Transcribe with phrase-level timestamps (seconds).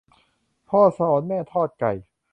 [0.69, 1.91] พ่อสอนแม่ทอดไก่